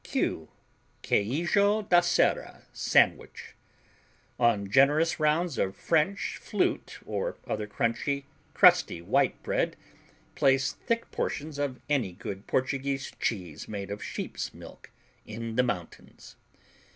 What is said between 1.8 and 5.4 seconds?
da Serra Sandwich On generous